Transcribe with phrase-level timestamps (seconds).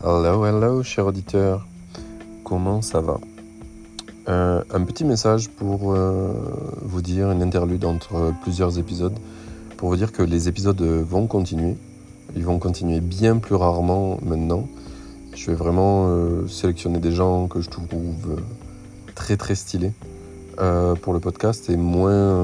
[0.00, 1.66] Hello, hello, cher auditeur.
[2.44, 3.18] Comment ça va?
[4.28, 6.32] Euh, Un petit message pour euh,
[6.82, 9.18] vous dire, une interlude entre plusieurs épisodes,
[9.76, 11.76] pour vous dire que les épisodes vont continuer.
[12.36, 14.68] Ils vont continuer bien plus rarement maintenant.
[15.34, 18.36] Je vais vraiment euh, sélectionner des gens que je trouve
[19.16, 19.92] très très stylés
[21.02, 22.36] pour le podcast et moins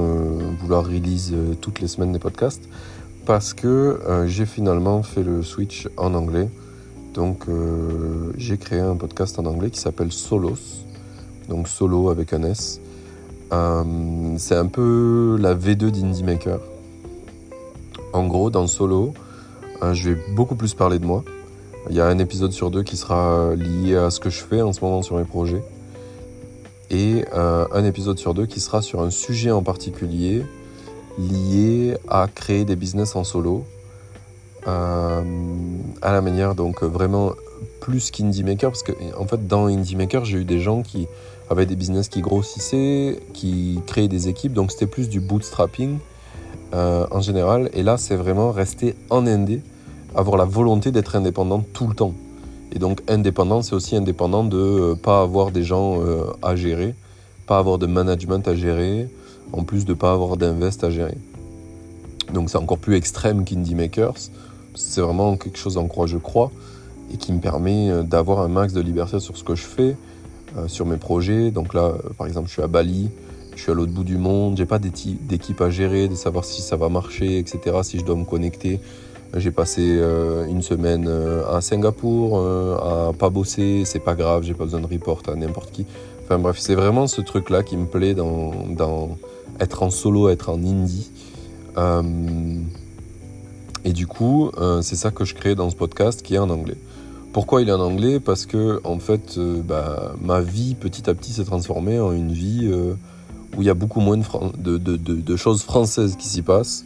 [0.59, 2.63] vouloir release toutes les semaines des podcasts
[3.25, 6.49] parce que j'ai finalement fait le switch en anglais.
[7.15, 10.83] Donc euh, j'ai créé un podcast en anglais qui s'appelle Solos,
[11.47, 12.81] donc solo avec un S.
[13.53, 13.83] Euh,
[14.37, 16.59] c'est un peu la V2 d'Indie Maker.
[18.11, 19.13] En gros, dans Solo,
[19.81, 21.23] euh, je vais beaucoup plus parler de moi.
[21.89, 24.61] Il y a un épisode sur deux qui sera lié à ce que je fais
[24.61, 25.63] en ce moment sur mes projets.
[26.91, 30.43] Et un épisode sur deux qui sera sur un sujet en particulier
[31.17, 33.65] lié à créer des business en solo.
[34.67, 35.21] Euh,
[36.01, 37.33] à la manière donc vraiment
[37.81, 41.07] plus qu'Indie Maker parce que en fait dans Indie Maker j'ai eu des gens qui
[41.51, 45.99] avaient des business qui grossissaient, qui créaient des équipes donc c'était plus du bootstrapping
[46.73, 49.61] euh, en général et là c'est vraiment rester en indé,
[50.15, 52.15] avoir la volonté d'être indépendant tout le temps
[52.71, 56.93] et donc indépendant c'est aussi indépendant de euh, pas avoir des gens euh, à gérer,
[57.47, 59.07] pas avoir de management à gérer,
[59.53, 61.17] en plus de pas avoir d'invest à gérer.
[62.33, 64.29] Donc c'est encore plus extrême qu'Indie Makers.
[64.75, 66.51] C'est vraiment quelque chose en quoi je crois
[67.13, 69.95] et qui me permet euh, d'avoir un max de liberté sur ce que je fais,
[70.57, 71.51] euh, sur mes projets.
[71.51, 73.09] Donc là, euh, par exemple, je suis à Bali,
[73.55, 76.61] je suis à l'autre bout du monde, j'ai pas d'équipe à gérer, de savoir si
[76.61, 77.77] ça va marcher, etc.
[77.83, 78.79] Si je dois me connecter.
[79.37, 79.81] J'ai passé
[80.47, 81.09] une semaine
[81.49, 85.71] à Singapour, à pas bosser, c'est pas grave, j'ai pas besoin de report à n'importe
[85.71, 85.85] qui.
[86.23, 89.17] Enfin bref, c'est vraiment ce truc-là qui me plaît dans, dans
[89.59, 91.11] être en solo, être en indie.
[93.85, 96.49] Et du coup, euh, c'est ça que je crée dans ce podcast qui est en
[96.49, 96.75] anglais.
[97.33, 98.19] Pourquoi il est en anglais?
[98.19, 102.31] Parce que en fait, euh, bah, ma vie petit à petit s'est transformée en une
[102.31, 102.95] vie euh,
[103.55, 106.83] où il y a beaucoup moins de, choses françaises qui s'y passent.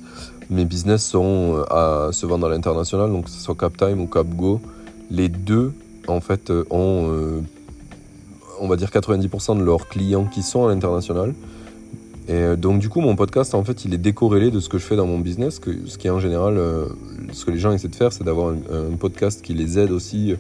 [0.50, 4.60] Mes business sont à se vendre à l'international, donc que ce soit CapTime ou CapGo,
[5.10, 5.72] les deux
[6.08, 7.42] en fait ont,
[8.60, 11.34] on va dire 90% de leurs clients qui sont à l'international.
[12.30, 14.78] Et euh, donc du coup, mon podcast, en fait, il est décorrélé de ce que
[14.78, 16.86] je fais dans mon business, ce qui est en général, euh,
[17.32, 20.36] ce que les gens essaient de faire, c'est d'avoir un, podcast qui les aide aussi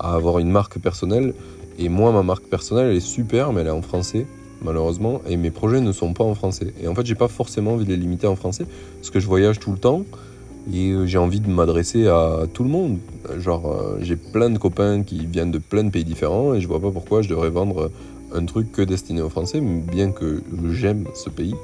[0.00, 1.34] à avoir une marque personnelle.
[1.78, 4.26] Et moi, ma marque personnelle, elle est super, mais elle est en français,
[4.62, 6.72] malheureusement, et mes projets ne sont pas en français.
[6.82, 8.64] Et en fait, j'ai pas forcément envie de les limiter en français,
[8.96, 10.04] parce que je voyage tout le temps,
[10.72, 12.96] et euh, j'ai envie de m'adresser à tout le monde.
[13.38, 16.68] Genre, euh, j'ai plein de copains qui viennent de plein de pays différents, et je
[16.68, 17.90] vois pas pourquoi je devrais vendre
[18.34, 21.54] un truc que destiné aux Français, bien que j'aime ce pays.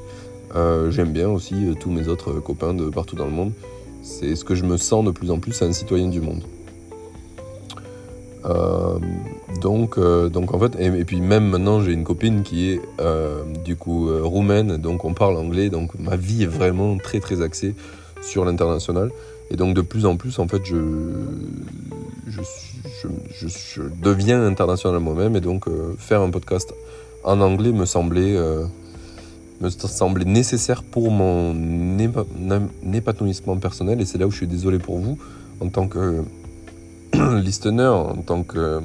[0.57, 3.53] Euh, j'aime bien aussi euh, tous mes autres copains de partout dans le monde.
[4.03, 6.43] C'est ce que je me sens de plus en plus un citoyen du monde.
[8.47, 8.99] Euh,
[9.61, 12.81] donc, euh, donc en fait, et, et puis même maintenant j'ai une copine qui est
[12.99, 17.21] euh, du coup euh, roumaine, donc on parle anglais, donc ma vie est vraiment très
[17.21, 17.75] très axée
[18.23, 19.11] sur l'international.
[19.51, 20.77] Et donc de plus en plus, en fait, je,
[22.43, 26.73] je, deviens international moi-même, et donc euh, faire un podcast
[27.25, 28.65] en anglais me semblait, euh,
[29.61, 31.55] me semblait nécessaire pour mon
[31.99, 32.27] épa-
[32.93, 35.19] épanouissement personnel, et c'est là où je suis désolé pour vous,
[35.61, 36.25] en tant que
[37.15, 38.81] listener, en tant que euh,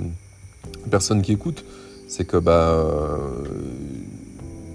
[0.89, 1.63] personne qui écoute,
[2.07, 2.85] c'est que bah,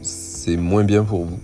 [0.02, 1.38] c'est moins bien pour vous,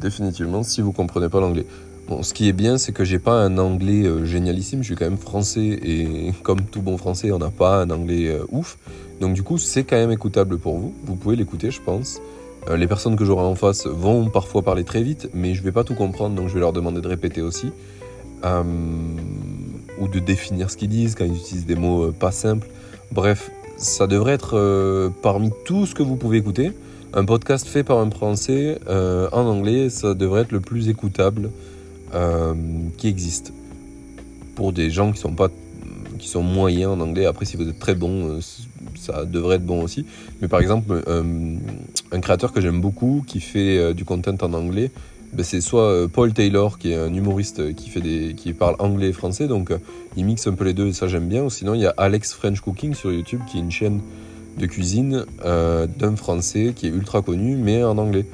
[0.00, 1.66] définitivement, si vous comprenez pas l'anglais.
[2.08, 4.94] Bon, ce qui est bien, c'est que j'ai pas un anglais euh, génialissime, je suis
[4.94, 8.78] quand même français et comme tout bon français, on n'a pas un anglais euh, ouf.
[9.20, 10.94] Donc du coup, c'est quand même écoutable pour vous.
[11.04, 12.22] Vous pouvez l'écouter, je pense.
[12.70, 15.70] Euh, les personnes que j'aurai en face vont parfois parler très vite, mais je vais
[15.70, 17.72] pas tout comprendre, donc je vais leur demander de répéter aussi.
[20.00, 22.68] Ou de définir ce qu'ils disent quand ils utilisent des mots pas simples.
[23.10, 26.70] Bref, ça devrait être parmi tout ce que vous pouvez écouter.
[27.12, 31.50] Un podcast fait par un Français en anglais, ça devrait être le plus écoutable
[32.14, 32.54] euh,
[32.96, 33.52] qui existe.
[34.54, 35.48] Pour des gens qui sont pas
[36.18, 37.26] qui sont moyens en anglais.
[37.26, 38.40] Après, si vous êtes très bon, euh,
[38.96, 40.04] ça devrait être bon aussi.
[40.40, 41.56] Mais par exemple, euh,
[42.10, 44.90] un créateur que j'aime beaucoup qui fait du content en anglais,
[45.32, 49.10] ben, c'est soit Paul Taylor qui est un humoriste qui fait des qui parle anglais
[49.10, 49.70] et français, donc
[50.16, 51.44] il mixe un peu les deux et ça j'aime bien.
[51.44, 54.00] Ou sinon, il y a Alex French Cooking sur YouTube qui est une chaîne
[54.58, 58.26] de cuisine euh, d'un français qui est ultra connu mais en anglais.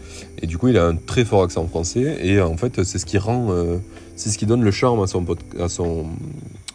[0.43, 3.06] Et du coup, il a un très fort accent français et en fait, c'est ce
[3.06, 3.79] qui rend, euh,
[4.17, 5.25] c'est ce qui donne le charme à son
[5.61, 6.06] à son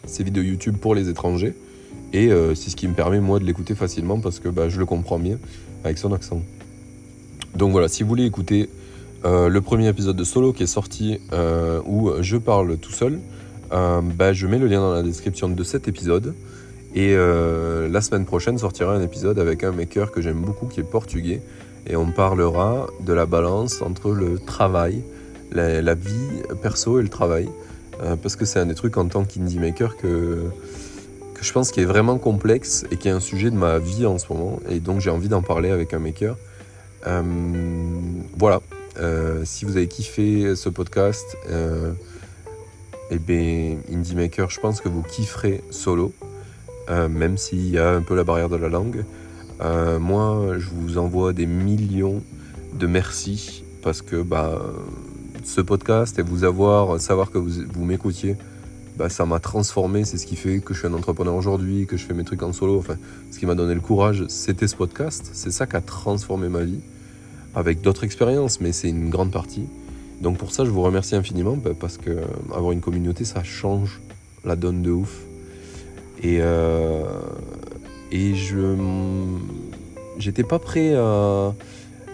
[0.06, 1.54] ses vidéos YouTube pour les étrangers.
[2.12, 4.78] Et euh, c'est ce qui me permet moi de l'écouter facilement parce que bah, je
[4.78, 5.38] le comprends bien
[5.84, 6.42] avec son accent.
[7.54, 8.68] Donc voilà, si vous voulez écouter
[9.22, 11.18] le premier épisode de Solo qui est sorti
[11.84, 13.18] où je parle tout seul,
[13.70, 16.34] bah, je mets le lien dans la description de cet épisode.
[16.94, 20.80] Et euh, la semaine prochaine sortira un épisode avec un maker que j'aime beaucoup qui
[20.80, 21.40] est portugais.
[21.86, 25.02] Et on parlera de la balance entre le travail,
[25.52, 27.48] la, vie perso et le travail.
[28.02, 30.46] Euh, parce que c'est un des trucs en tant qu'indie maker que,
[31.40, 34.18] je pense qui est vraiment complexe et qui est un sujet de ma vie en
[34.18, 34.60] ce moment.
[34.68, 36.36] Et donc j'ai envie d'en parler avec un maker.
[37.06, 37.22] Euh,
[38.36, 38.60] voilà.
[39.44, 45.02] si vous avez kiffé ce podcast, et eh bien Indie Maker, je pense que vous
[45.02, 46.12] kifferez solo.
[46.90, 49.04] Euh, même s'il y a un peu la barrière de la langue.
[49.60, 52.22] Euh, moi, je vous envoie des millions
[52.74, 54.60] de merci parce que bah,
[55.44, 58.36] ce podcast et vous avoir, savoir que vous, m'écoutiez,
[58.96, 60.04] bah, ça m'a transformé.
[60.04, 62.42] C'est ce qui fait que je suis un entrepreneur aujourd'hui, que je fais mes trucs
[62.42, 62.78] en solo.
[62.78, 62.96] Enfin,
[63.30, 65.30] ce qui m'a donné le courage, c'était ce podcast.
[65.32, 66.80] C'est ça qui a transformé ma vie
[67.54, 69.66] avec d'autres expériences, mais c'est une grande partie.
[70.20, 72.18] Donc pour ça, je vous remercie infiniment bah, parce que
[72.52, 74.00] avoir une communauté, ça change
[74.44, 75.29] la donne de ouf.
[76.22, 77.02] Et, euh,
[78.12, 78.76] et je
[80.18, 81.54] j'étais pas prêt à,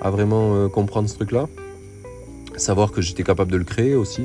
[0.04, 1.48] vraiment euh, comprendre ce truc-là.
[2.56, 4.22] Savoir que j'étais capable de le créer aussi.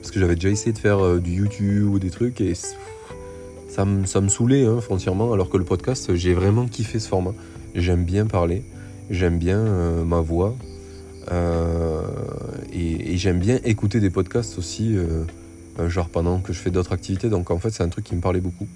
[0.00, 3.84] Parce que j'avais déjà essayé de faire euh, du YouTube ou des trucs et ça
[3.84, 5.32] me, ça me saoulait hein, foncièrement.
[5.32, 7.34] Alors que le podcast, j'ai vraiment kiffé ce format.
[7.74, 8.62] J'aime bien parler,
[9.10, 9.62] j'aime bien
[10.06, 10.54] ma voix.
[12.72, 14.96] et, et j'aime bien écouter des podcasts aussi,
[15.88, 17.28] genre pendant que je fais d'autres activités.
[17.28, 18.66] Donc en fait, c'est un truc qui me parlait beaucoup.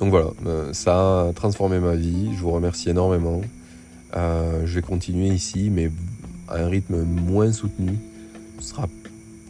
[0.00, 2.30] Donc voilà, euh, ça a transformé ma vie.
[2.34, 3.42] Je vous remercie énormément.
[4.16, 5.90] Euh, je vais continuer ici, mais
[6.48, 7.98] à un rythme moins soutenu.
[8.60, 8.88] Ce sera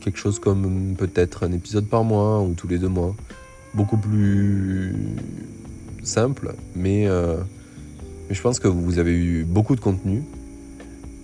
[0.00, 3.14] quelque chose comme peut-être un épisode par mois ou tous les deux mois.
[3.74, 4.96] Beaucoup plus
[6.02, 7.36] simple, mais, euh,
[8.28, 10.24] je pense que vous avez eu beaucoup de contenu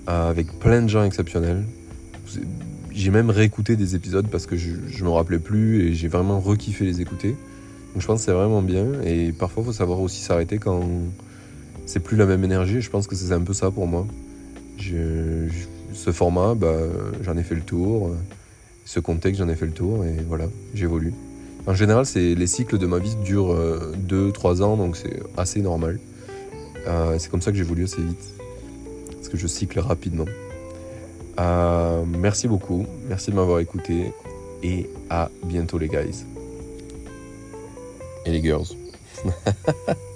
[0.07, 1.65] avec plein de gens exceptionnels.
[2.93, 6.39] J'ai même réécouté des épisodes parce que je ne me rappelais plus et j'ai vraiment
[6.39, 7.35] rekiffé les écouter.
[7.97, 9.01] Je pense que c'est vraiment bien.
[9.05, 10.83] Et parfois, il faut savoir aussi s'arrêter quand
[11.87, 12.81] c'est plus la même énergie.
[12.81, 14.07] Je pense que c'est un peu ça pour moi.
[14.79, 16.77] ce format, bah,
[17.23, 18.11] j'en ai fait le tour.
[18.85, 20.05] Ce contexte, j'en ai fait le tour.
[20.05, 21.15] Et voilà, j'évolue.
[21.67, 23.57] En général, les cycles de ma vie durent
[24.09, 25.99] 2-3 euh, ans, donc c'est assez normal.
[26.87, 28.35] Euh, c'est comme ça que j'évolue assez vite.
[29.13, 30.27] Parce que je cycle rapidement.
[31.41, 32.87] Euh, merci beaucoup.
[33.09, 34.13] Merci de m'avoir écouté.
[34.63, 36.25] Et à bientôt les guys.
[38.27, 38.67] Et les girls.